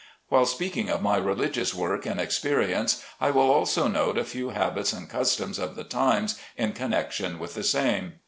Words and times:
While 0.29 0.47
speaking 0.47 0.89
of 0.89 1.03
my 1.03 1.17
religious 1.17 1.75
work 1.75 2.07
and 2.07 2.19
expe 2.19 2.57
rience, 2.57 3.03
I 3.19 3.29
will 3.29 3.51
also 3.51 3.87
note 3.87 4.17
a 4.17 4.23
few 4.23 4.49
habits 4.49 4.93
and 4.93 5.07
customs 5.07 5.59
of 5.59 5.75
the 5.75 5.83
times, 5.83 6.39
in 6.57 6.71
connection 6.73 7.37
with 7.37 7.53
the 7.53 7.63
same. 7.63 8.13